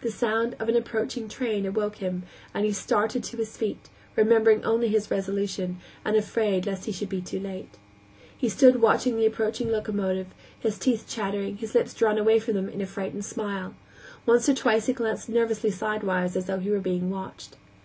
[0.00, 4.64] The sound of an approaching train awoke him, and he started to his feet, remembering
[4.64, 7.78] only his resolution, and afraid lest he should be too late.
[8.36, 10.26] He stood watching the approaching locomotive,
[10.58, 13.76] his teeth chattering, his lips drawn away from them in a frightened smile;
[14.26, 17.54] once or twice he glanced nervously sidewise, as though he were being watched.